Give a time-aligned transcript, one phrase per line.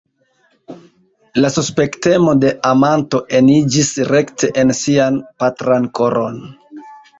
[1.43, 6.45] La suspektemo de amanto eniĝis rekte en sian patran koron.